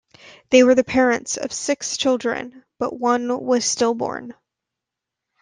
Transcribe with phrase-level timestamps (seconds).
[0.49, 4.33] They were the parents of six children, but one was stillborn.